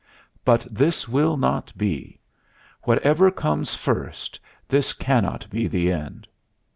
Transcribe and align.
But 0.43 0.65
this 0.71 1.07
will 1.07 1.37
not 1.37 1.77
be; 1.77 2.19
whatever 2.85 3.29
comes 3.29 3.75
first, 3.75 4.39
this 4.67 4.93
cannot 4.93 5.47
be 5.51 5.67
the 5.67 5.91
end. 5.91 6.27